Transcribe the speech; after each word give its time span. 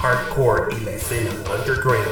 hardcore 0.00 0.74
y 0.74 0.84
la 0.84 0.92
escena 0.92 1.30
underground 1.54 2.06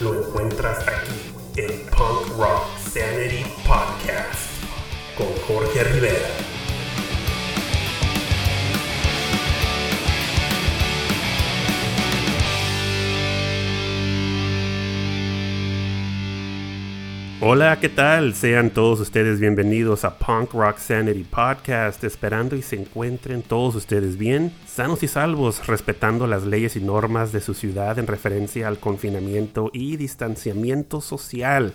lo 0.00 0.14
encuentras 0.14 0.78
aquí 0.88 1.34
en 1.56 1.84
Punk 1.90 2.38
Rock 2.38 2.64
Sanity 2.90 3.44
Podcast 3.66 4.50
con 5.18 5.28
Jorge 5.46 5.84
Rivera. 5.84 6.33
Hola, 17.46 17.78
¿qué 17.78 17.90
tal? 17.90 18.32
Sean 18.32 18.70
todos 18.70 19.00
ustedes 19.00 19.38
bienvenidos 19.38 20.06
a 20.06 20.16
Punk 20.16 20.54
Rock 20.54 20.78
Sanity 20.78 21.24
Podcast, 21.24 22.02
esperando 22.02 22.56
y 22.56 22.62
se 22.62 22.76
encuentren 22.76 23.42
todos 23.42 23.74
ustedes 23.74 24.16
bien, 24.16 24.50
sanos 24.66 25.02
y 25.02 25.08
salvos, 25.08 25.66
respetando 25.66 26.26
las 26.26 26.44
leyes 26.44 26.74
y 26.74 26.80
normas 26.80 27.32
de 27.32 27.42
su 27.42 27.52
ciudad 27.52 27.98
en 27.98 28.06
referencia 28.06 28.66
al 28.66 28.78
confinamiento 28.78 29.68
y 29.74 29.98
distanciamiento 29.98 31.02
social. 31.02 31.74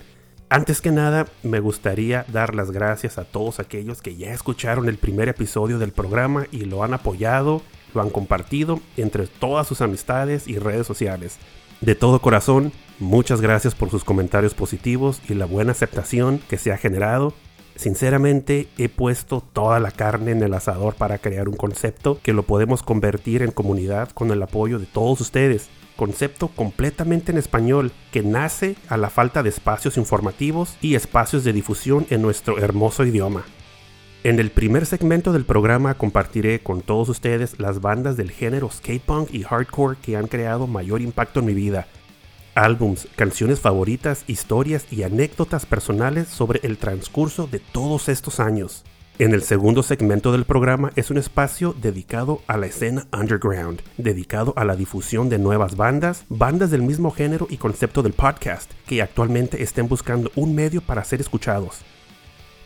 Antes 0.49 0.81
que 0.81 0.89
nada, 0.89 1.27
me 1.43 1.59
gustaría 1.59 2.25
dar 2.29 2.55
las 2.55 2.71
gracias 2.71 3.19
a 3.19 3.25
todos 3.25 3.59
aquellos 3.59 4.01
que 4.01 4.15
ya 4.15 4.33
escucharon 4.33 4.89
el 4.89 4.97
primer 4.97 5.29
episodio 5.29 5.77
del 5.77 5.91
programa 5.91 6.47
y 6.51 6.65
lo 6.65 6.83
han 6.83 6.95
apoyado, 6.95 7.61
lo 7.93 8.01
han 8.01 8.09
compartido 8.09 8.79
entre 8.97 9.27
todas 9.27 9.67
sus 9.67 9.81
amistades 9.81 10.47
y 10.47 10.57
redes 10.57 10.87
sociales. 10.87 11.37
De 11.81 11.95
todo 11.95 12.19
corazón, 12.19 12.73
muchas 12.99 13.39
gracias 13.39 13.73
por 13.73 13.89
sus 13.89 14.03
comentarios 14.03 14.53
positivos 14.53 15.21
y 15.29 15.33
la 15.33 15.45
buena 15.45 15.71
aceptación 15.71 16.41
que 16.49 16.57
se 16.57 16.73
ha 16.73 16.77
generado. 16.77 17.33
Sinceramente 17.77 18.67
he 18.77 18.89
puesto 18.89 19.39
toda 19.39 19.79
la 19.79 19.91
carne 19.91 20.31
en 20.31 20.43
el 20.43 20.53
asador 20.53 20.95
para 20.95 21.19
crear 21.19 21.47
un 21.47 21.55
concepto 21.55 22.19
que 22.21 22.33
lo 22.33 22.43
podemos 22.43 22.83
convertir 22.83 23.43
en 23.43 23.51
comunidad 23.51 24.09
con 24.09 24.31
el 24.31 24.43
apoyo 24.43 24.77
de 24.77 24.87
todos 24.87 25.21
ustedes. 25.21 25.69
Concepto 25.95 26.49
completamente 26.49 27.31
en 27.31 27.37
español 27.37 27.93
que 28.11 28.23
nace 28.23 28.75
a 28.89 28.97
la 28.97 29.09
falta 29.09 29.41
de 29.41 29.49
espacios 29.49 29.95
informativos 29.95 30.75
y 30.81 30.95
espacios 30.95 31.45
de 31.45 31.53
difusión 31.53 32.05
en 32.09 32.21
nuestro 32.21 32.57
hermoso 32.57 33.05
idioma. 33.05 33.45
En 34.21 34.37
el 34.37 34.51
primer 34.51 34.85
segmento 34.85 35.31
del 35.31 35.45
programa 35.45 35.93
compartiré 35.93 36.59
con 36.59 36.81
todos 36.81 37.07
ustedes 37.07 37.57
las 37.57 37.79
bandas 37.79 38.17
del 38.17 38.31
género 38.31 38.69
skate-punk 38.69 39.33
y 39.33 39.43
hardcore 39.43 39.97
que 40.01 40.17
han 40.17 40.27
creado 40.27 40.67
mayor 40.67 40.99
impacto 40.99 41.39
en 41.39 41.45
mi 41.45 41.53
vida. 41.53 41.87
Álbums, 42.53 43.07
canciones 43.15 43.61
favoritas, 43.61 44.25
historias 44.27 44.91
y 44.91 45.03
anécdotas 45.03 45.65
personales 45.65 46.27
sobre 46.27 46.59
el 46.63 46.77
transcurso 46.77 47.47
de 47.47 47.59
todos 47.59 48.09
estos 48.09 48.41
años. 48.41 48.83
En 49.19 49.33
el 49.33 49.41
segundo 49.41 49.83
segmento 49.83 50.33
del 50.33 50.43
programa 50.43 50.91
es 50.97 51.09
un 51.11 51.17
espacio 51.17 51.73
dedicado 51.81 52.41
a 52.47 52.57
la 52.57 52.65
escena 52.65 53.07
underground, 53.17 53.81
dedicado 53.97 54.53
a 54.57 54.65
la 54.65 54.75
difusión 54.75 55.29
de 55.29 55.39
nuevas 55.39 55.77
bandas, 55.77 56.25
bandas 56.27 56.71
del 56.71 56.81
mismo 56.81 57.11
género 57.11 57.47
y 57.49 57.55
concepto 57.55 58.03
del 58.03 58.11
podcast, 58.11 58.69
que 58.85 59.01
actualmente 59.01 59.63
estén 59.63 59.87
buscando 59.87 60.29
un 60.35 60.55
medio 60.55 60.81
para 60.81 61.05
ser 61.05 61.21
escuchados. 61.21 61.85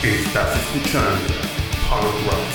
Estás 0.03 0.59
escuchando 0.59 1.33
Punk 1.87 2.25
Rock 2.25 2.50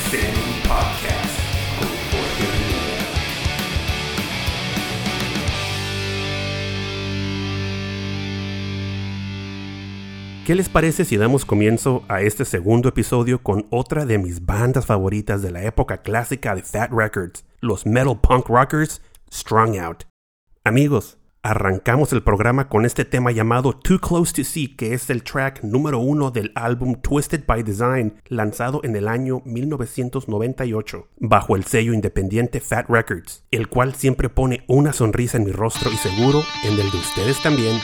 ¿Qué 10.47 10.55
les 10.55 10.69
parece 10.69 11.05
si 11.05 11.17
damos 11.17 11.45
comienzo 11.45 12.05
a 12.07 12.23
este 12.23 12.45
segundo 12.45 12.89
episodio 12.89 13.43
con 13.43 13.67
otra 13.71 14.07
de 14.07 14.17
mis 14.17 14.47
bandas 14.47 14.87
favoritas 14.87 15.43
de 15.43 15.51
la 15.51 15.65
época 15.65 16.03
clásica 16.03 16.55
de 16.55 16.63
Fat 16.63 16.93
Records, 16.93 17.45
los 17.61 17.85
Metal 17.85 18.17
Punk 18.21 18.49
Rockers, 18.49 19.03
Strung 19.29 19.77
Out? 19.81 20.05
Amigos, 20.63 21.19
arrancamos 21.43 22.13
el 22.13 22.23
programa 22.23 22.69
con 22.69 22.85
este 22.85 23.05
tema 23.05 23.33
llamado 23.33 23.73
Too 23.73 23.99
Close 23.99 24.33
to 24.35 24.45
See, 24.45 24.77
que 24.77 24.95
es 24.95 25.11
el 25.11 25.25
track 25.25 25.65
número 25.65 25.99
uno 25.99 26.31
del 26.31 26.53
álbum 26.55 26.95
Twisted 26.95 27.45
by 27.45 27.65
Design, 27.65 28.15
lanzado 28.29 28.83
en 28.85 28.95
el 28.95 29.09
año 29.09 29.43
1998, 29.47 31.09
bajo 31.19 31.57
el 31.57 31.65
sello 31.65 31.93
independiente 31.93 32.61
Fat 32.61 32.89
Records, 32.89 33.43
el 33.51 33.67
cual 33.67 33.97
siempre 33.97 34.29
pone 34.29 34.63
una 34.69 34.93
sonrisa 34.93 35.39
en 35.39 35.45
mi 35.45 35.51
rostro 35.51 35.91
y 35.91 35.97
seguro 35.97 36.45
en 36.63 36.79
el 36.79 36.89
de 36.93 36.99
ustedes 36.99 37.43
también. 37.43 37.81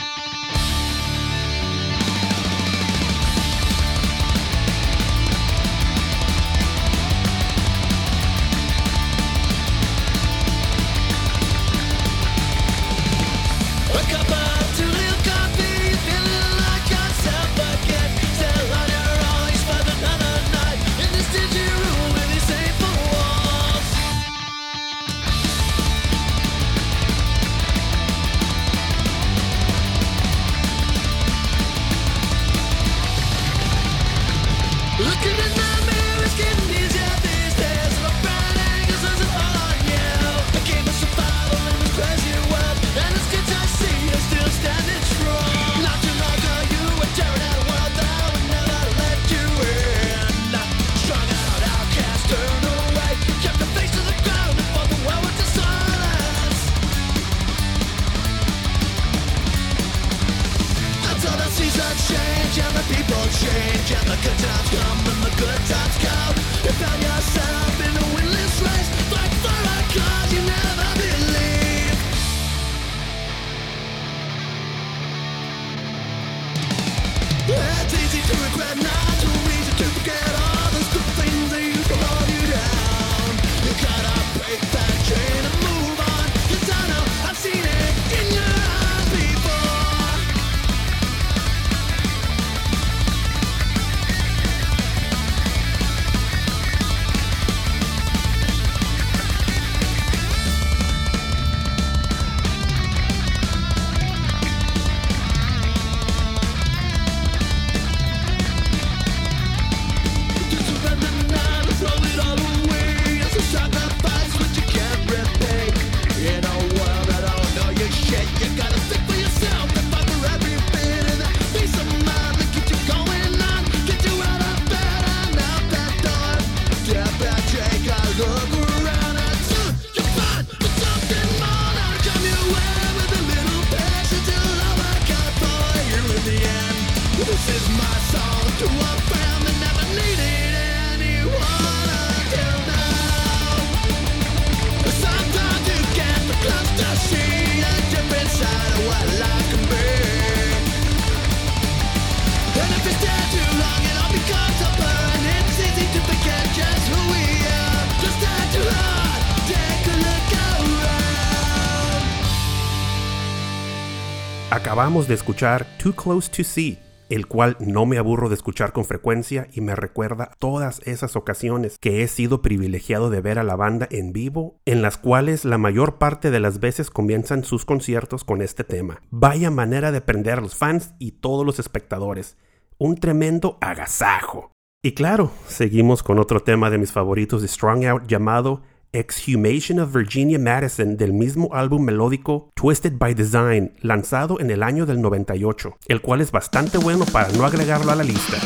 Acabamos 164.83 165.07
de 165.07 165.13
escuchar 165.13 165.65
Too 165.81 165.93
Close 165.93 166.29
to 166.29 166.43
See, 166.43 166.77
el 167.07 167.27
cual 167.27 167.55
no 167.61 167.85
me 167.85 167.97
aburro 167.97 168.27
de 168.27 168.35
escuchar 168.35 168.73
con 168.73 168.83
frecuencia 168.83 169.47
y 169.53 169.61
me 169.61 169.77
recuerda 169.77 170.31
todas 170.39 170.81
esas 170.83 171.15
ocasiones 171.15 171.77
que 171.79 172.03
he 172.03 172.07
sido 172.09 172.41
privilegiado 172.41 173.09
de 173.09 173.21
ver 173.21 173.39
a 173.39 173.45
la 173.45 173.55
banda 173.55 173.87
en 173.91 174.11
vivo, 174.11 174.59
en 174.65 174.81
las 174.81 174.97
cuales 174.97 175.45
la 175.45 175.57
mayor 175.57 175.99
parte 175.99 176.31
de 176.31 176.41
las 176.41 176.59
veces 176.59 176.89
comienzan 176.89 177.45
sus 177.45 177.63
conciertos 177.63 178.25
con 178.25 178.41
este 178.41 178.65
tema. 178.65 179.01
Vaya 179.09 179.49
manera 179.49 179.93
de 179.93 180.01
prender 180.01 180.39
a 180.39 180.41
los 180.41 180.55
fans 180.55 180.95
y 180.99 181.11
todos 181.11 181.45
los 181.45 181.59
espectadores. 181.59 182.35
Un 182.77 182.97
tremendo 182.97 183.57
agasajo. 183.61 184.51
Y 184.83 184.95
claro, 184.95 185.31
seguimos 185.47 186.03
con 186.03 186.19
otro 186.19 186.41
tema 186.41 186.69
de 186.69 186.77
mis 186.77 186.91
favoritos 186.91 187.41
de 187.41 187.47
Strong 187.47 187.85
Out 187.85 188.07
llamado 188.07 188.63
Exhumation 188.95 189.79
of 189.79 189.91
Virginia 189.91 190.37
Madison 190.37 190.97
del 190.97 191.13
mismo 191.13 191.49
álbum 191.51 191.83
melódico 191.83 192.51
Twisted 192.53 192.99
by 192.99 193.15
Design, 193.15 193.73
lanzado 193.81 194.39
en 194.39 194.51
el 194.51 194.61
año 194.61 194.85
del 194.85 195.01
98, 195.01 195.77
el 195.87 196.01
cual 196.01 196.21
es 196.21 196.31
bastante 196.31 196.77
bueno 196.77 197.03
para 197.05 197.29
no 197.29 197.43
agregarlo 197.43 197.91
a 197.91 197.95
la 197.95 198.03
lista. 198.03 198.37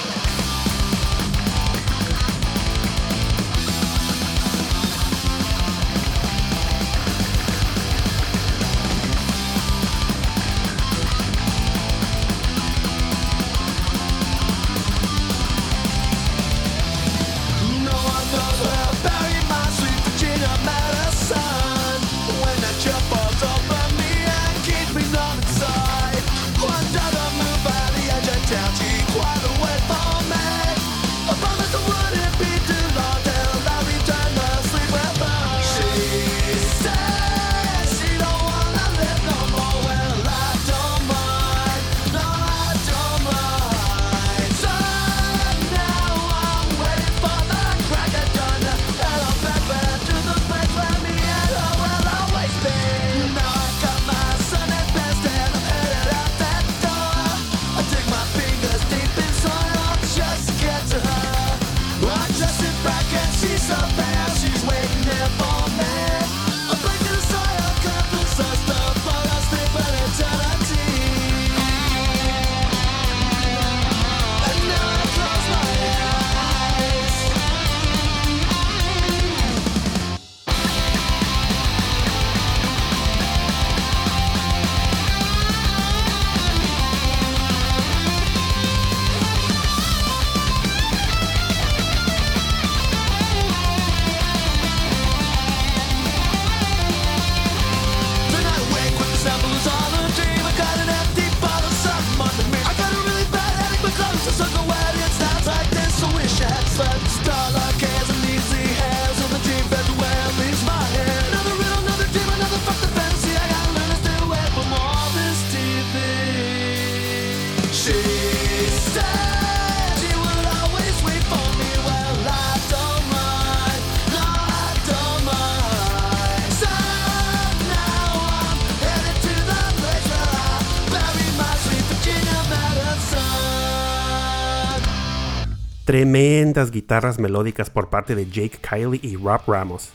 Tremendas 135.88 136.70
guitarras 136.70 137.18
melódicas 137.18 137.70
por 137.70 137.90
parte 137.90 138.14
de 138.14 138.26
Jake 138.26 138.58
Kiley 138.58 139.00
y 139.02 139.16
Rob 139.16 139.40
Ramos. 139.48 139.94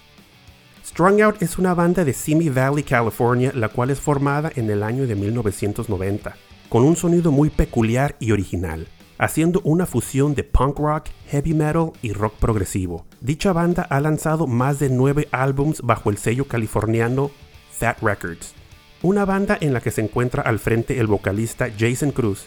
Strung 0.82 1.20
Out 1.20 1.42
es 1.42 1.58
una 1.58 1.74
banda 1.74 2.02
de 2.02 2.14
Simi 2.14 2.48
Valley, 2.48 2.82
California, 2.82 3.52
la 3.54 3.68
cual 3.68 3.90
es 3.90 4.00
formada 4.00 4.50
en 4.56 4.70
el 4.70 4.84
año 4.84 5.06
de 5.06 5.14
1990, 5.14 6.34
con 6.70 6.84
un 6.84 6.96
sonido 6.96 7.30
muy 7.30 7.50
peculiar 7.50 8.16
y 8.20 8.32
original, 8.32 8.88
haciendo 9.18 9.60
una 9.64 9.84
fusión 9.84 10.34
de 10.34 10.44
punk 10.44 10.78
rock, 10.78 11.08
heavy 11.28 11.52
metal 11.52 11.92
y 12.00 12.14
rock 12.14 12.36
progresivo. 12.38 13.04
Dicha 13.20 13.52
banda 13.52 13.82
ha 13.82 14.00
lanzado 14.00 14.46
más 14.46 14.78
de 14.78 14.88
nueve 14.88 15.28
álbums 15.30 15.82
bajo 15.82 16.08
el 16.08 16.16
sello 16.16 16.46
californiano 16.46 17.30
Fat 17.70 18.00
Records, 18.00 18.54
una 19.02 19.26
banda 19.26 19.58
en 19.60 19.74
la 19.74 19.82
que 19.82 19.90
se 19.90 20.00
encuentra 20.00 20.42
al 20.42 20.58
frente 20.58 20.98
el 20.98 21.06
vocalista 21.06 21.68
Jason 21.78 22.12
Cruz, 22.12 22.46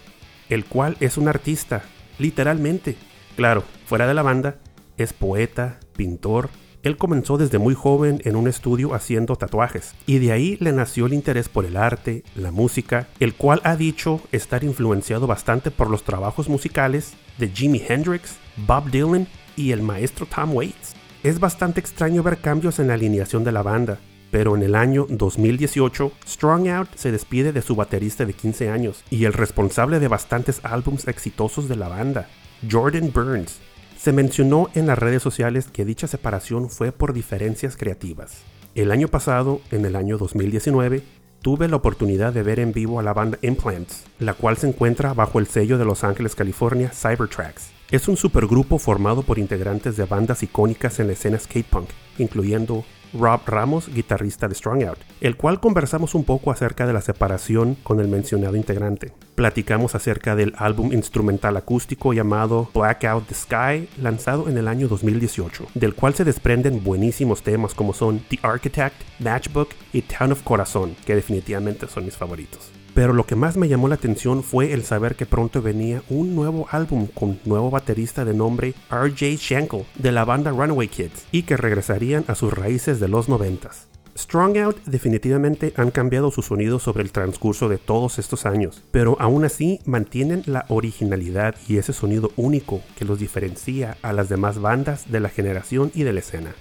el 0.50 0.66
cual 0.66 0.98
es 1.00 1.20
un 1.20 1.28
artista, 1.28 1.84
literalmente, 2.18 2.98
Claro, 3.36 3.64
fuera 3.86 4.08
de 4.08 4.14
la 4.14 4.22
banda, 4.22 4.56
es 4.98 5.12
poeta, 5.12 5.80
pintor. 5.96 6.50
Él 6.84 6.98
comenzó 6.98 7.38
desde 7.38 7.58
muy 7.58 7.74
joven 7.74 8.22
en 8.24 8.36
un 8.36 8.48
estudio 8.48 8.94
haciendo 8.94 9.36
tatuajes 9.36 9.94
y 10.06 10.20
de 10.20 10.32
ahí 10.32 10.58
le 10.62 10.72
nació 10.72 11.08
el 11.08 11.14
interés 11.14 11.50
por 11.50 11.66
el 11.66 11.78
arte, 11.78 12.24
la 12.36 12.52
música, 12.52 13.08
el 13.20 13.34
cual 13.34 13.60
ha 13.64 13.76
dicho 13.76 14.22
estar 14.32 14.64
influenciado 14.64 15.28
bastante 15.28 15.72
por 15.72 15.90
los 15.90 16.04
trabajos 16.04 16.48
musicales 16.48 17.14
de 17.38 17.50
Jimi 17.50 17.82
Hendrix, 17.86 18.38
Bob 18.56 18.90
Dylan 18.90 19.28
y 19.58 19.72
el 19.72 19.82
maestro 19.82 20.28
Tom 20.28 20.54
Waits. 20.54 20.96
Es 21.24 21.40
bastante 21.40 21.80
extraño 21.80 22.24
ver 22.24 22.38
cambios 22.38 22.80
en 22.80 22.88
la 22.88 22.94
alineación 22.94 23.44
de 23.44 23.52
la 23.52 23.64
banda, 23.64 23.98
pero 24.32 24.56
en 24.56 24.62
el 24.64 24.76
año 24.76 25.08
2018, 25.10 26.12
Strong 26.28 26.68
Out 26.70 26.90
se 26.96 27.12
despide 27.12 27.52
de 27.52 27.64
su 27.64 27.76
baterista 27.76 28.26
de 28.26 28.34
15 28.34 28.70
años 28.70 29.04
y 29.10 29.26
el 29.26 29.34
responsable 29.34 30.00
de 30.00 30.08
bastantes 30.08 30.62
álbums 30.64 31.08
exitosos 31.08 31.68
de 31.68 31.76
la 31.76 31.90
banda. 31.90 32.28
Jordan 32.70 33.12
Burns. 33.14 33.60
Se 33.98 34.12
mencionó 34.12 34.70
en 34.76 34.88
las 34.88 35.00
redes 35.00 35.24
sociales 35.24 35.68
que 35.72 35.86
dicha 35.86 36.08
separación 36.08 36.70
fue 36.70 36.92
por 36.92 37.14
diferencias 37.14 37.78
creativas. 37.78 38.44
El 38.76 38.92
año 38.92 39.08
pasado, 39.08 39.62
en 39.72 39.86
el 39.86 39.96
año 39.96 40.18
2019, 40.18 41.02
tuve 41.42 41.68
la 41.68 41.76
oportunidad 41.76 42.34
de 42.34 42.44
ver 42.44 42.60
en 42.60 42.74
vivo 42.74 43.00
a 43.00 43.04
la 43.04 43.14
banda 43.14 43.38
Implants, 43.42 44.04
la 44.20 44.34
cual 44.34 44.58
se 44.58 44.68
encuentra 44.68 45.14
bajo 45.14 45.40
el 45.40 45.48
sello 45.48 45.78
de 45.78 45.86
Los 45.86 46.04
Ángeles, 46.04 46.36
California, 46.36 46.90
Cybertracks. 46.90 47.72
Es 47.92 48.08
un 48.08 48.18
supergrupo 48.18 48.80
formado 48.80 49.22
por 49.22 49.38
integrantes 49.38 49.96
de 49.96 50.06
bandas 50.06 50.42
icónicas 50.42 51.00
en 51.00 51.08
la 51.08 51.14
escena 51.14 51.38
skatepunk, 51.38 51.90
incluyendo 52.18 52.84
Rob 53.18 53.42
Ramos, 53.46 53.88
guitarrista 53.94 54.48
de 54.48 54.56
Strong 54.56 54.84
Out, 54.84 55.00
el 55.22 55.38
cual 55.38 55.60
conversamos 55.60 56.16
un 56.16 56.24
poco 56.24 56.52
acerca 56.52 56.86
de 56.86 56.94
la 56.94 57.02
separación 57.02 57.76
con 57.84 58.00
el 58.00 58.08
mencionado 58.08 58.56
integrante. 58.56 59.14
Platicamos 59.36 59.96
acerca 59.96 60.36
del 60.36 60.54
álbum 60.58 60.94
instrumental 60.94 61.58
acústico 61.58 62.14
llamado 62.14 62.70
Blackout 62.74 63.28
the 63.28 63.36
Sky, 63.36 63.90
lanzado 64.02 64.50
en 64.50 64.58
el 64.58 64.68
año 64.68 64.88
2018, 64.88 65.68
del 65.74 65.96
cual 65.96 66.14
se 66.14 66.24
desprenden 66.24 66.84
buenísimos 66.84 67.44
temas 67.44 67.74
como 67.74 67.94
son 67.94 68.20
The 68.30 68.40
Architect, 68.42 68.96
Matchbook 69.20 69.70
y 69.94 70.02
Town 70.02 70.32
of 70.32 70.44
Corazon, 70.44 70.96
que 71.06 71.16
definitivamente 71.16 71.88
son 71.88 72.06
mis 72.06 72.16
favoritos. 72.16 72.72
Pero 72.96 73.12
lo 73.12 73.26
que 73.26 73.36
más 73.36 73.58
me 73.58 73.68
llamó 73.68 73.90
la 73.90 73.96
atención 73.96 74.42
fue 74.42 74.72
el 74.72 74.86
saber 74.86 75.18
que 75.18 75.26
pronto 75.26 75.62
venía 75.62 76.02
un 76.10 76.34
nuevo 76.34 76.66
álbum 76.72 77.08
con 77.08 77.38
nuevo 77.44 77.70
baterista 77.70 78.24
de 78.24 78.34
nombre 78.34 78.74
RJ 78.90 79.36
Shankel 79.36 79.84
de 79.96 80.14
la 80.14 80.24
banda 80.24 80.52
Runaway 80.52 80.88
Kids 80.88 81.26
y 81.34 81.44
que 81.44 81.58
regresarían 81.58 82.24
a 82.30 82.36
sus 82.36 82.54
raíces 82.54 83.02
de 83.02 83.10
los 83.10 83.28
noventas. 83.28 83.90
Strong 84.18 84.58
Out 84.60 84.78
definitivamente 84.86 85.74
han 85.76 85.92
cambiado 85.92 86.32
su 86.32 86.42
sonido 86.42 86.80
sobre 86.80 87.04
el 87.04 87.12
transcurso 87.12 87.68
de 87.68 87.78
todos 87.78 88.18
estos 88.18 88.46
años, 88.46 88.82
pero 88.92 89.18
aún 89.20 89.44
así 89.44 89.82
mantienen 89.86 90.44
la 90.46 90.64
originalidad 90.70 91.56
y 91.68 91.78
ese 91.80 91.92
sonido 91.92 92.32
único 92.38 92.82
que 92.96 93.04
los 93.04 93.20
diferencia 93.20 93.98
a 94.04 94.14
las 94.14 94.30
demás 94.30 94.60
bandas 94.60 95.12
de 95.12 95.20
la 95.20 95.28
generación 95.28 95.92
y 95.94 96.04
de 96.04 96.14
la 96.14 96.22
escena. 96.22 96.56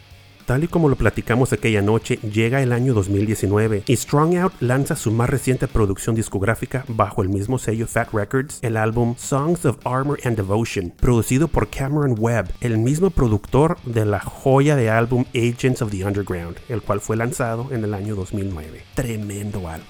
Tal 0.46 0.64
y 0.64 0.68
como 0.68 0.90
lo 0.90 0.96
platicamos 0.96 1.54
aquella 1.54 1.80
noche, 1.80 2.18
llega 2.18 2.62
el 2.62 2.72
año 2.72 2.92
2019 2.92 3.84
y 3.86 3.96
Strong 3.96 4.36
Out 4.36 4.52
lanza 4.60 4.94
su 4.94 5.10
más 5.10 5.30
reciente 5.30 5.68
producción 5.68 6.14
discográfica 6.14 6.84
bajo 6.88 7.22
el 7.22 7.30
mismo 7.30 7.58
sello 7.58 7.86
Fat 7.86 8.12
Records, 8.12 8.58
el 8.60 8.76
álbum 8.76 9.14
Songs 9.16 9.64
of 9.64 9.78
Armor 9.86 10.18
and 10.24 10.36
Devotion, 10.36 10.92
producido 11.00 11.48
por 11.48 11.68
Cameron 11.68 12.14
Webb, 12.18 12.52
el 12.60 12.76
mismo 12.76 13.08
productor 13.08 13.78
de 13.84 14.04
la 14.04 14.20
joya 14.20 14.76
de 14.76 14.90
álbum 14.90 15.24
Agents 15.34 15.80
of 15.80 15.90
the 15.90 16.04
Underground, 16.04 16.58
el 16.68 16.82
cual 16.82 17.00
fue 17.00 17.16
lanzado 17.16 17.68
en 17.70 17.82
el 17.82 17.94
año 17.94 18.14
2009. 18.14 18.82
Tremendo 18.94 19.66
álbum. 19.66 19.86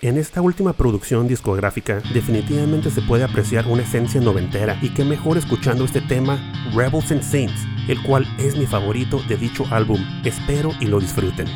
En 0.00 0.16
esta 0.16 0.40
última 0.40 0.74
producción 0.74 1.26
discográfica 1.26 2.00
definitivamente 2.14 2.88
se 2.88 3.02
puede 3.02 3.24
apreciar 3.24 3.66
una 3.66 3.82
esencia 3.82 4.20
noventera 4.20 4.78
y 4.80 4.90
qué 4.90 5.04
mejor 5.04 5.38
escuchando 5.38 5.84
este 5.84 6.00
tema 6.00 6.38
Rebels 6.72 7.10
and 7.10 7.22
Saints, 7.22 7.66
el 7.88 8.00
cual 8.04 8.24
es 8.38 8.56
mi 8.56 8.64
favorito 8.66 9.20
de 9.28 9.36
dicho 9.36 9.64
álbum. 9.72 9.98
Espero 10.24 10.70
y 10.80 10.86
lo 10.86 11.00
disfruten. 11.00 11.48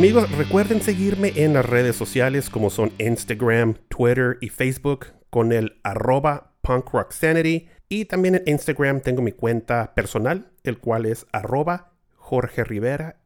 Amigos, 0.00 0.30
recuerden 0.30 0.80
seguirme 0.80 1.34
en 1.36 1.52
las 1.52 1.66
redes 1.66 1.94
sociales 1.94 2.48
como 2.48 2.70
son 2.70 2.90
Instagram, 2.96 3.74
Twitter 3.88 4.38
y 4.40 4.48
Facebook 4.48 5.08
con 5.28 5.52
el 5.52 5.78
arroba 5.82 6.54
punkrocksanity. 6.62 7.68
Y 7.90 8.06
también 8.06 8.36
en 8.36 8.44
Instagram 8.46 9.02
tengo 9.02 9.20
mi 9.20 9.32
cuenta 9.32 9.92
personal, 9.94 10.52
el 10.64 10.78
cual 10.78 11.04
es 11.04 11.26
arroba 11.32 11.92
Jorge 12.14 12.64
Rivera-PRS. 12.64 13.18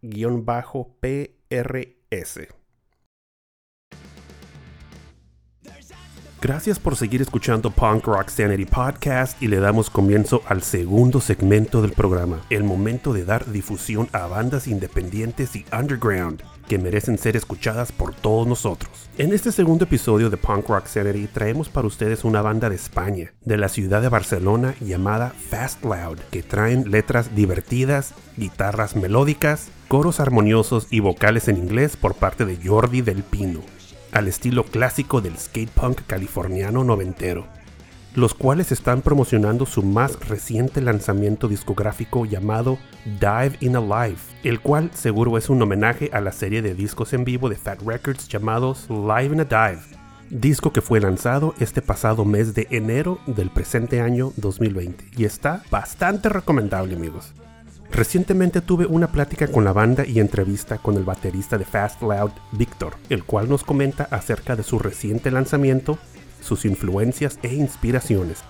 Gracias 6.43 6.81
por 6.81 6.97
seguir 6.97 7.23
escuchando 7.23 7.71
Punk 7.71 8.05
Rock 8.05 8.31
Sanity 8.31 8.65
Podcast 8.65 9.41
y 9.41 9.47
le 9.47 9.61
damos 9.61 9.91
comienzo 9.91 10.43
al 10.49 10.65
segundo 10.65 11.21
segmento 11.21 11.83
del 11.83 11.93
programa, 11.93 12.41
el 12.51 12.65
momento 12.65 13.13
de 13.13 13.25
dar 13.25 13.47
difusión 13.53 14.09
a 14.11 14.27
bandas 14.27 14.67
independientes 14.67 15.55
y 15.55 15.65
underground 15.73 16.43
que 16.69 16.79
merecen 16.79 17.19
ser 17.19 17.37
escuchadas 17.37 17.93
por 17.93 18.15
todos 18.15 18.47
nosotros. 18.47 19.09
En 19.19 19.33
este 19.33 19.53
segundo 19.53 19.85
episodio 19.85 20.31
de 20.31 20.37
Punk 20.37 20.69
Rock 20.69 20.87
Sanity 20.87 21.27
traemos 21.27 21.69
para 21.69 21.87
ustedes 21.87 22.25
una 22.25 22.43
banda 22.43 22.69
de 22.69 22.77
España, 22.77 23.33
de 23.43 23.57
la 23.57 23.69
ciudad 23.69 24.03
de 24.03 24.09
Barcelona 24.09 24.75
llamada 24.81 25.31
Fast 25.31 25.85
Loud, 25.85 26.19
que 26.31 26.43
traen 26.43 26.91
letras 26.91 27.35
divertidas, 27.35 28.15
guitarras 28.37 28.97
melódicas, 28.97 29.69
coros 29.89 30.21
armoniosos 30.21 30.87
y 30.91 31.01
vocales 31.01 31.49
en 31.49 31.57
inglés 31.57 31.97
por 31.97 32.15
parte 32.15 32.45
de 32.45 32.59
Jordi 32.63 33.03
del 33.03 33.23
Pino 33.23 33.61
al 34.15 34.29
estilo 34.29 34.63
clásico 34.65 35.21
del 35.21 35.37
skate 35.37 35.71
punk 35.71 36.03
californiano 36.07 36.85
noventero, 36.85 37.49
los 38.15 38.33
cuales 38.33 38.71
están 38.71 39.03
promocionando 39.03 39.67
su 39.67 39.83
más 39.83 40.19
reciente 40.29 40.81
lanzamiento 40.81 41.49
discográfico 41.49 42.25
llamado 42.25 42.79
Dive 43.05 43.57
in 43.61 43.77
a 43.77 43.81
Life, 43.81 44.37
el 44.45 44.61
cual 44.61 44.91
seguro 44.95 45.37
es 45.37 45.51
un 45.51 45.61
homenaje 45.61 46.11
a 46.13 46.21
la 46.21 46.33
serie 46.33 46.63
de 46.63 46.75
discos 46.75 47.13
en 47.13 47.25
vivo 47.25 47.49
de 47.49 47.57
Fat 47.57 47.83
Records 47.83 48.29
llamados 48.29 48.87
Live 48.89 49.35
in 49.35 49.41
a 49.41 49.45
Dive, 49.45 49.83
disco 50.31 50.73
que 50.73 50.81
fue 50.81 51.01
lanzado 51.01 51.55
este 51.59 51.83
pasado 51.83 52.25
mes 52.25 52.55
de 52.55 52.69
enero 52.71 53.19
del 53.27 53.51
presente 53.51 54.01
año 54.01 54.33
2020 54.37 55.11
y 55.17 55.25
está 55.25 55.63
bastante 55.71 56.29
recomendable 56.29 56.95
amigos. 56.95 57.35
Recientemente 57.91 58.61
tuve 58.61 58.87
una 58.87 59.09
plática 59.09 59.47
con 59.47 59.65
la 59.65 59.73
banda 59.73 60.05
y 60.05 60.19
entrevista 60.19 60.79
con 60.79 60.97
el 60.97 61.05
baterista 61.05 61.59
de 61.59 61.65
Fast 61.65 62.03
Loud, 62.03 62.33
Victor, 62.51 62.95
el 63.09 63.23
cual 63.23 63.49
nos 63.49 63.63
comenta 63.63 64.09
acerca 64.11 64.57
de 64.57 64.65
su 64.65 64.81
reciente 64.81 65.31
lanzamiento, 65.31 65.99
sus 66.45 66.65
influencias 66.65 67.39
e 67.43 67.55
inspiraciones. 67.55 68.45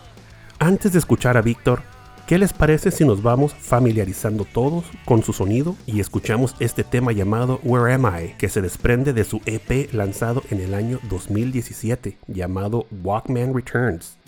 Antes 0.59 0.93
de 0.93 0.99
escuchar 0.99 1.37
a 1.37 1.43
Victor, 1.43 1.83
¿qué 2.27 2.39
les 2.39 2.53
parece 2.53 2.91
si 2.91 3.05
nos 3.05 3.23
vamos 3.23 3.55
familiarizando 3.55 4.45
todos 4.45 4.85
con 5.05 5.23
su 5.23 5.33
sonido 5.33 5.77
y 5.87 6.01
escuchamos 6.01 6.55
este 6.59 6.85
tema 6.85 7.13
llamado 7.13 7.61
Where 7.63 7.95
Am 7.95 8.07
I, 8.07 8.35
que 8.39 8.49
se 8.49 8.61
desprende 8.61 9.13
de 9.13 9.25
su 9.25 9.41
EP 9.47 9.93
lanzado 9.93 10.43
en 10.51 10.61
el 10.61 10.75
año 10.75 11.01
2017, 11.09 12.19
llamado 12.27 12.87
Walkman 13.03 13.55
Returns? 13.55 14.19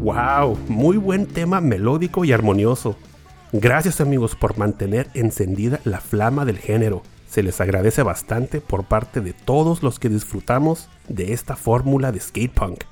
¡Wow! 0.00 0.56
Muy 0.66 0.96
buen 0.96 1.26
tema 1.26 1.60
melódico 1.60 2.24
y 2.24 2.32
armonioso. 2.32 2.96
Gracias 3.52 4.00
amigos 4.00 4.34
por 4.34 4.56
mantener 4.56 5.08
encendida 5.12 5.78
la 5.84 6.00
flama 6.00 6.46
del 6.46 6.56
género. 6.56 7.02
Se 7.28 7.42
les 7.42 7.60
agradece 7.60 8.02
bastante 8.02 8.62
por 8.62 8.84
parte 8.84 9.20
de 9.20 9.34
todos 9.34 9.82
los 9.82 9.98
que 9.98 10.08
disfrutamos 10.08 10.88
de 11.08 11.34
esta 11.34 11.54
fórmula 11.54 12.12
de 12.12 12.20
skate 12.20 12.50
punk. 12.50 12.84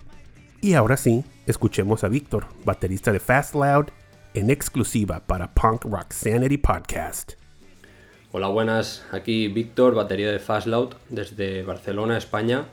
Y 0.61 0.75
ahora 0.75 0.99
sí, 0.99 1.25
escuchemos 1.47 2.05
a 2.05 2.09
Víctor, 2.09 2.45
baterista 2.67 3.11
de 3.11 3.21
Fast 3.21 3.55
Loud, 3.55 3.87
en 4.35 4.51
exclusiva 4.51 5.21
para 5.21 5.55
Punk 5.55 5.87
Rock 5.87 6.13
Sanity 6.13 6.59
Podcast. 6.59 7.33
Hola, 8.33 8.49
buenas. 8.49 9.03
Aquí 9.13 9.49
Víctor, 9.49 9.95
batería 9.95 10.31
de 10.31 10.41
Fast 10.41 10.67
Loud 10.67 10.91
desde 11.09 11.63
Barcelona, 11.63 12.19
España. 12.19 12.67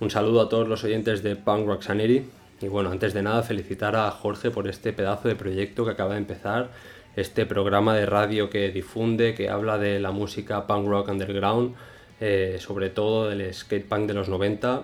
Un 0.00 0.10
saludo 0.10 0.42
a 0.42 0.50
todos 0.50 0.68
los 0.68 0.84
oyentes 0.84 1.22
de 1.22 1.34
Punk 1.34 1.66
Rock 1.66 1.80
Sanity. 1.80 2.28
Y 2.60 2.68
bueno, 2.68 2.90
antes 2.90 3.14
de 3.14 3.22
nada, 3.22 3.42
felicitar 3.42 3.96
a 3.96 4.10
Jorge 4.10 4.50
por 4.50 4.68
este 4.68 4.92
pedazo 4.92 5.28
de 5.28 5.36
proyecto 5.36 5.84
que 5.84 5.92
acaba 5.92 6.12
de 6.12 6.18
empezar, 6.18 6.70
este 7.16 7.46
programa 7.46 7.94
de 7.94 8.06
radio 8.06 8.50
que 8.50 8.70
difunde, 8.70 9.34
que 9.34 9.48
habla 9.48 9.78
de 9.78 9.98
la 9.98 10.10
música 10.10 10.66
punk 10.66 10.86
rock 10.86 11.08
underground, 11.08 11.74
eh, 12.20 12.58
sobre 12.60 12.90
todo 12.90 13.28
del 13.28 13.52
skate 13.52 13.88
punk 13.88 14.06
de 14.06 14.14
los 14.14 14.28
90, 14.28 14.82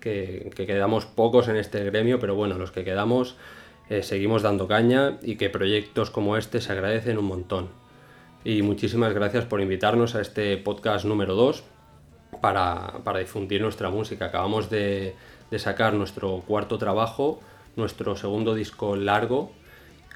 que, 0.00 0.50
quedamos 0.54 1.06
pocos 1.06 1.48
en 1.48 1.56
este 1.56 1.82
gremio, 1.84 2.20
pero 2.20 2.34
bueno, 2.34 2.58
los 2.58 2.70
que 2.70 2.84
quedamos 2.84 3.36
eh, 3.88 4.02
seguimos 4.02 4.42
dando 4.42 4.68
caña 4.68 5.18
y 5.22 5.36
que 5.36 5.50
proyectos 5.50 6.10
como 6.10 6.36
este 6.36 6.60
se 6.60 6.72
agradecen 6.72 7.18
un 7.18 7.24
montón. 7.24 7.68
Y 8.44 8.62
muchísimas 8.62 9.12
gracias 9.12 9.44
por 9.44 9.60
invitarnos 9.60 10.14
a 10.14 10.20
este 10.20 10.56
podcast 10.58 11.04
número 11.04 11.34
2 11.34 11.64
para, 12.40 13.18
difundir 13.18 13.60
nuestra 13.60 13.90
música. 13.90 14.26
Acabamos 14.26 14.70
de, 14.70 15.14
sacar 15.56 15.94
nuestro 15.94 16.42
cuarto 16.46 16.78
trabajo, 16.78 17.40
nuestro 17.76 18.16
segundo 18.16 18.54
disco 18.54 18.96
largo, 18.96 19.52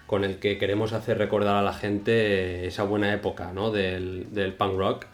con 0.07 0.25
el 0.25 0.39
que 0.39 0.59
queremos 0.59 0.93
hacer 0.93 1.19
recordar 1.19 1.57
a 1.57 1.63
la 1.63 1.73
gente 1.73 2.67
esa 2.67 2.83
buena 2.83 3.13
época 3.13 3.53
del, 3.53 4.33
del 4.33 4.55
punk 4.55 4.77
rock 4.77 5.07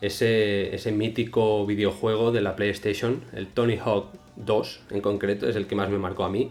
ese, 0.00 0.74
ese 0.74 0.92
mítico 0.92 1.66
videojuego 1.66 2.32
de 2.32 2.40
la 2.40 2.56
PlayStation, 2.56 3.22
el 3.32 3.48
Tony 3.48 3.76
Hawk 3.76 4.06
2 4.36 4.80
en 4.90 5.00
concreto, 5.00 5.48
es 5.48 5.56
el 5.56 5.66
que 5.66 5.74
más 5.74 5.90
me 5.90 5.98
marcó 5.98 6.24
a 6.24 6.30
mí. 6.30 6.50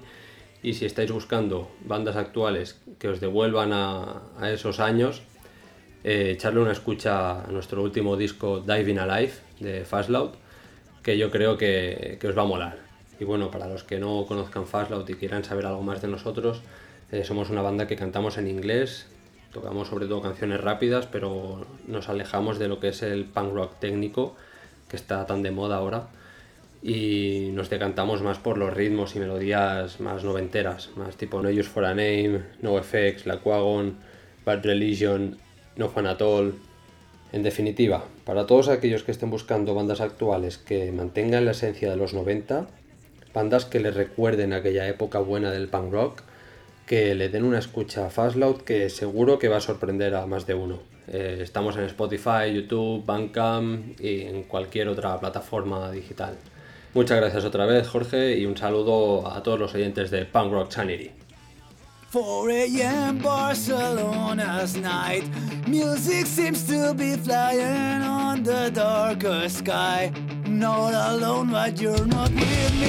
Y 0.61 0.73
si 0.73 0.85
estáis 0.85 1.11
buscando 1.11 1.71
bandas 1.85 2.15
actuales 2.15 2.79
que 2.99 3.07
os 3.07 3.19
devuelvan 3.19 3.71
a, 3.73 4.21
esos 4.51 4.79
años, 4.79 5.21
eh, 6.03 6.31
echarle 6.31 6.59
una 6.59 6.73
escucha 6.73 7.43
a 7.43 7.47
nuestro 7.47 7.81
último 7.81 8.17
disco 8.17 8.59
Diving 8.59 8.99
Alive 8.99 9.33
de 9.59 9.85
Fastloud, 9.85 10.31
que 11.01 11.17
yo 11.17 11.31
creo 11.31 11.57
que, 11.57 12.17
que, 12.19 12.27
os 12.27 12.37
va 12.37 12.41
a 12.41 12.45
molar. 12.45 12.88
Y 13.19 13.25
bueno, 13.25 13.51
para 13.51 13.67
los 13.67 13.83
que 13.83 13.99
no 13.99 14.25
conozcan 14.25 14.65
Fastloud 14.65 15.07
y 15.09 15.15
quieran 15.15 15.43
saber 15.43 15.65
algo 15.65 15.81
más 15.81 16.01
de 16.01 16.07
nosotros, 16.07 16.61
eh, 17.11 17.23
somos 17.23 17.49
una 17.49 17.61
banda 17.61 17.87
que 17.87 17.95
cantamos 17.95 18.37
en 18.37 18.47
inglés, 18.47 19.07
Tocamos 19.51 19.87
sobre 19.87 20.05
todo 20.05 20.21
canciones 20.21 20.61
rápidas, 20.61 21.07
pero 21.07 21.65
nos 21.87 22.07
alejamos 22.07 22.59
de 22.59 22.67
lo 22.67 22.79
que 22.79 22.89
es 22.89 23.01
el 23.01 23.25
punk 23.25 23.53
rock 23.53 23.79
técnico, 23.79 24.35
que 24.87 24.95
está 24.95 25.25
tan 25.25 25.41
de 25.41 25.49
moda 25.49 25.77
ahora. 25.77 26.09
Y 26.83 27.49
nos 27.53 27.69
decantamos 27.69 28.21
más 28.21 28.37
por 28.37 28.57
los 28.57 28.71
ritmos 28.71 29.15
y 29.15 29.19
melodías 29.19 29.99
más 29.99 30.23
noventeras, 30.23 30.91
más 30.95 31.17
tipo 31.17 31.41
No 31.41 31.49
Use 31.49 31.63
for 31.63 31.83
a 31.83 31.95
Name, 31.95 32.43
No 32.61 32.81
FX, 32.81 33.25
La 33.25 33.37
Quagon, 33.37 33.97
Bad 34.45 34.63
Religion, 34.63 35.37
No 35.75 35.89
Fan 35.89 36.05
At 36.05 36.21
All. 36.21 36.53
En 37.31 37.41
definitiva, 37.41 38.05
para 38.25 38.45
todos 38.45 38.69
aquellos 38.69 39.03
que 39.03 39.11
estén 39.11 39.31
buscando 39.31 39.73
bandas 39.73 39.99
actuales 39.99 40.59
que 40.59 40.91
mantengan 40.91 41.45
la 41.45 41.51
esencia 41.51 41.89
de 41.89 41.97
los 41.97 42.13
90, 42.13 42.67
bandas 43.33 43.65
que 43.65 43.79
les 43.79 43.93
recuerden 43.93 44.53
aquella 44.53 44.87
época 44.87 45.19
buena 45.19 45.51
del 45.51 45.67
punk 45.67 45.91
rock, 45.91 46.23
que 46.85 47.13
le 47.15 47.29
den 47.29 47.43
una 47.43 47.59
escucha 47.59 48.07
a 48.07 48.09
Fastloud 48.09 48.61
que 48.61 48.89
seguro 48.89 49.37
que 49.37 49.47
va 49.47 49.57
a 49.57 49.61
sorprender 49.61 50.15
a 50.15 50.25
más 50.25 50.47
de 50.47 50.55
uno. 50.55 50.79
Eh, 51.07 51.39
estamos 51.41 51.75
en 51.77 51.83
Spotify, 51.83 52.53
YouTube, 52.53 53.05
Bandcamp 53.05 53.99
y 53.99 54.21
en 54.21 54.43
cualquier 54.43 54.87
otra 54.87 55.19
plataforma 55.19 55.91
digital. 55.91 56.37
Muchas 56.93 57.17
gracias 57.17 57.45
otra 57.45 57.65
vez 57.65 57.87
Jorge 57.87 58.37
y 58.37 58.45
un 58.45 58.57
saludo 58.57 59.31
a 59.31 59.43
todos 59.43 59.59
los 59.59 59.73
oyentes 59.75 60.09
de 60.09 60.25
Punk 60.25 60.51
Rock 60.51 60.71
Sanity. 60.71 61.11
4 62.11 62.49
a.m. 62.49 63.21
Barcelona's 63.21 64.75
night. 64.75 65.23
Music 65.67 66.25
seems 66.25 66.63
to 66.63 66.95
be 66.95 67.15
flying 67.15 68.01
on 68.01 68.41
the 68.41 68.71
darker 68.71 69.47
sky. 69.47 70.11
Not 70.47 70.93
alone, 70.95 71.51
but 71.51 71.79
you're 71.79 72.07
not 72.07 72.31
with 72.31 72.73
me 72.81 72.88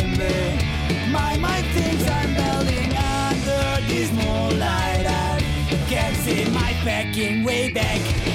back 6.83 7.17
in 7.17 7.43
way 7.43 7.71
back. 7.71 8.30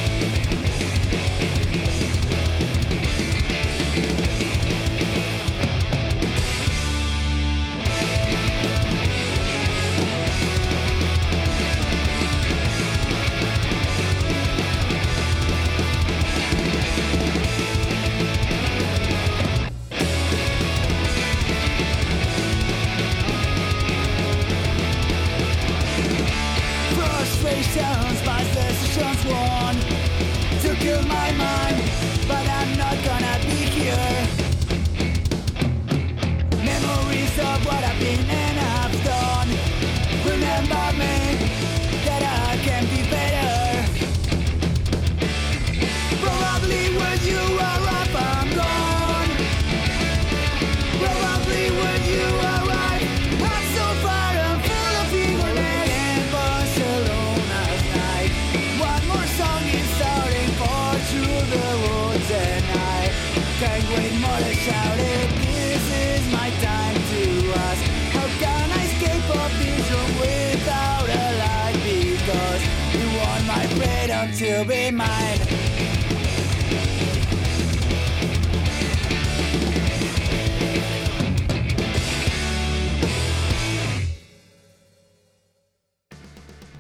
Packing 74.37 74.69
way 74.69 74.91
back. 74.91 75.37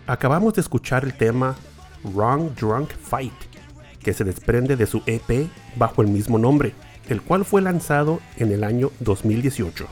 Acabamos 0.09 0.55
de 0.55 0.61
escuchar 0.61 1.05
el 1.05 1.15
tema 1.15 1.57
Wrong 2.05 2.55
Drunk 2.55 2.91
Fight, 2.93 3.33
que 4.07 4.15
se 4.15 4.23
desprende 4.23 4.77
de 4.77 4.87
su 4.87 5.03
EP 5.07 5.49
bajo 5.75 6.01
el 6.01 6.07
mismo 6.07 6.39
nombre, 6.39 6.75
el 7.09 7.23
cual 7.23 7.45
fue 7.45 7.61
lanzado 7.61 8.21
en 8.37 8.53
el 8.53 8.63
año 8.63 8.93
2018. 9.01 9.85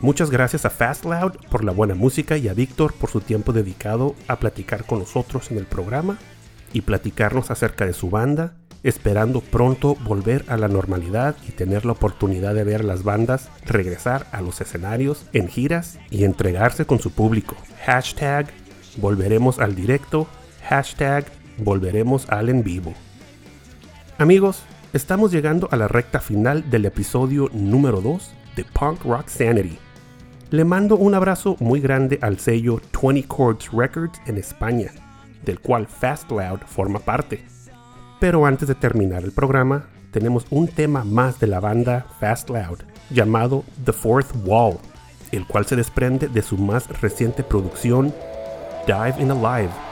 Muchas 0.00 0.28
gracias 0.28 0.64
a 0.64 0.70
Fast 0.70 1.04
Loud 1.04 1.34
por 1.48 1.62
la 1.62 1.70
buena 1.70 1.94
música 1.94 2.36
y 2.36 2.48
a 2.48 2.52
Víctor 2.52 2.92
por 2.94 3.10
su 3.10 3.20
tiempo 3.20 3.52
dedicado 3.52 4.16
a 4.26 4.40
platicar 4.40 4.86
con 4.86 4.98
nosotros 4.98 5.52
en 5.52 5.58
el 5.58 5.66
programa 5.66 6.18
y 6.72 6.80
platicarnos 6.80 7.52
acerca 7.52 7.86
de 7.86 7.92
su 7.92 8.10
banda, 8.10 8.54
esperando 8.82 9.40
pronto 9.40 9.94
volver 10.02 10.44
a 10.48 10.56
la 10.56 10.66
normalidad 10.66 11.36
y 11.46 11.52
tener 11.52 11.86
la 11.86 11.92
oportunidad 11.92 12.56
de 12.56 12.64
ver 12.64 12.80
a 12.80 12.84
las 12.84 13.04
bandas 13.04 13.50
regresar 13.66 14.26
a 14.32 14.40
los 14.40 14.60
escenarios 14.60 15.26
en 15.32 15.46
giras 15.46 16.00
y 16.10 16.24
entregarse 16.24 16.86
con 16.86 16.98
su 16.98 17.12
público. 17.12 17.54
Hashtag 17.86 18.48
volveremos 18.96 19.60
al 19.60 19.76
directo, 19.76 20.26
hashtag 20.68 21.24
volveremos 21.58 22.28
al 22.30 22.48
en 22.48 22.64
vivo. 22.64 22.94
Amigos, 24.20 24.64
estamos 24.92 25.32
llegando 25.32 25.66
a 25.70 25.76
la 25.76 25.88
recta 25.88 26.20
final 26.20 26.68
del 26.68 26.84
episodio 26.84 27.48
número 27.54 28.02
2 28.02 28.34
de 28.54 28.66
Punk 28.66 29.02
Rock 29.04 29.28
Sanity. 29.28 29.78
Le 30.50 30.62
mando 30.66 30.98
un 30.98 31.14
abrazo 31.14 31.56
muy 31.58 31.80
grande 31.80 32.18
al 32.20 32.38
sello 32.38 32.82
20 33.02 33.26
Chords 33.34 33.70
Records 33.72 34.20
en 34.26 34.36
España, 34.36 34.90
del 35.42 35.58
cual 35.58 35.86
Fast 35.86 36.30
Loud 36.30 36.58
forma 36.66 36.98
parte. 36.98 37.42
Pero 38.20 38.44
antes 38.44 38.68
de 38.68 38.74
terminar 38.74 39.24
el 39.24 39.32
programa, 39.32 39.86
tenemos 40.10 40.44
un 40.50 40.68
tema 40.68 41.02
más 41.02 41.40
de 41.40 41.46
la 41.46 41.60
banda 41.60 42.04
Fast 42.20 42.50
Loud, 42.50 42.80
llamado 43.08 43.64
The 43.86 43.94
Fourth 43.94 44.32
Wall, 44.44 44.76
el 45.32 45.46
cual 45.46 45.64
se 45.64 45.76
desprende 45.76 46.28
de 46.28 46.42
su 46.42 46.58
más 46.58 46.88
reciente 47.00 47.42
producción 47.42 48.12
dive 48.86 49.14
in 49.18 49.30
alive 49.30 49.89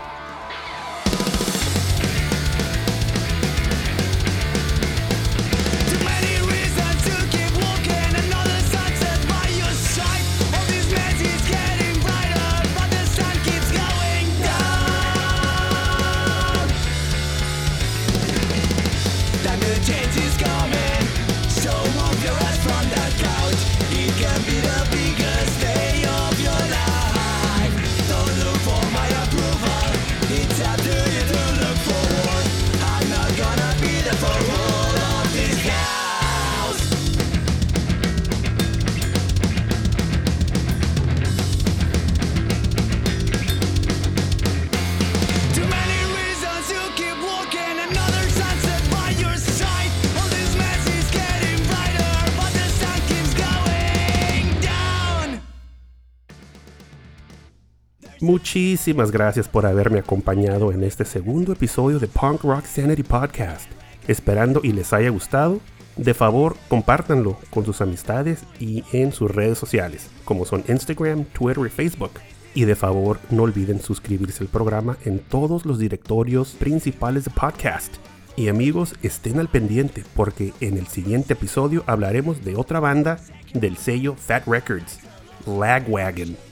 Muchísimas 58.28 59.10
gracias 59.10 59.48
por 59.48 59.64
haberme 59.64 60.00
acompañado 60.00 60.70
en 60.70 60.84
este 60.84 61.06
segundo 61.06 61.54
episodio 61.54 61.98
de 61.98 62.08
Punk 62.08 62.42
Rock 62.42 62.66
Sanity 62.66 63.02
Podcast. 63.02 63.70
Esperando 64.06 64.60
y 64.62 64.72
les 64.72 64.92
haya 64.92 65.08
gustado, 65.08 65.60
de 65.96 66.12
favor 66.12 66.54
compártanlo 66.68 67.38
con 67.48 67.64
sus 67.64 67.80
amistades 67.80 68.40
y 68.60 68.84
en 68.92 69.12
sus 69.12 69.30
redes 69.30 69.56
sociales, 69.56 70.10
como 70.26 70.44
son 70.44 70.62
Instagram, 70.68 71.24
Twitter 71.24 71.64
y 71.64 71.70
Facebook. 71.70 72.10
Y 72.52 72.66
de 72.66 72.76
favor 72.76 73.18
no 73.30 73.44
olviden 73.44 73.80
suscribirse 73.80 74.44
al 74.44 74.50
programa 74.50 74.98
en 75.06 75.20
todos 75.20 75.64
los 75.64 75.78
directorios 75.78 76.50
principales 76.50 77.24
de 77.24 77.30
podcast. 77.30 77.94
Y 78.36 78.48
amigos, 78.48 78.94
estén 79.02 79.40
al 79.40 79.48
pendiente 79.48 80.04
porque 80.14 80.52
en 80.60 80.76
el 80.76 80.86
siguiente 80.86 81.32
episodio 81.32 81.82
hablaremos 81.86 82.44
de 82.44 82.56
otra 82.56 82.78
banda 82.78 83.20
del 83.54 83.78
sello 83.78 84.16
Fat 84.16 84.46
Records, 84.46 84.98
Lagwagon. 85.46 86.47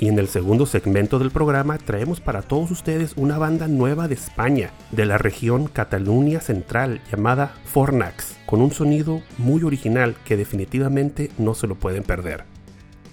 Y 0.00 0.08
en 0.08 0.18
el 0.18 0.28
segundo 0.28 0.64
segmento 0.64 1.18
del 1.18 1.32
programa 1.32 1.76
traemos 1.76 2.20
para 2.20 2.42
todos 2.42 2.70
ustedes 2.70 3.14
una 3.16 3.36
banda 3.36 3.66
nueva 3.66 4.06
de 4.06 4.14
España, 4.14 4.70
de 4.92 5.06
la 5.06 5.18
región 5.18 5.66
Cataluña 5.66 6.40
Central, 6.40 7.00
llamada 7.10 7.54
Fornax, 7.64 8.36
con 8.46 8.60
un 8.60 8.70
sonido 8.70 9.22
muy 9.38 9.64
original 9.64 10.14
que 10.24 10.36
definitivamente 10.36 11.30
no 11.36 11.54
se 11.54 11.66
lo 11.66 11.74
pueden 11.74 12.04
perder. 12.04 12.44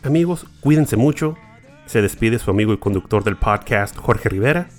Amigos, 0.04 0.46
cuídense 0.62 0.96
mucho. 0.96 1.36
Se 1.88 2.04
despide 2.04 2.38
su 2.38 2.52
amigo 2.52 2.72
y 2.74 2.78
conductor 2.78 3.24
del 3.24 3.38
podcast, 3.38 3.98
Jorge 3.98 4.30
Rivera. 4.30 4.70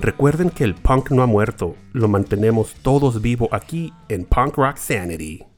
Recuerden 0.00 0.48
que 0.48 0.64
el 0.64 0.74
punk 0.74 1.10
no 1.10 1.22
ha 1.22 1.26
muerto, 1.26 1.76
lo 1.92 2.08
mantenemos 2.08 2.74
todos 2.82 3.20
vivo 3.20 3.48
aquí 3.52 3.92
en 4.08 4.24
Punk 4.24 4.56
Rock 4.56 4.76
Sanity. 4.78 5.53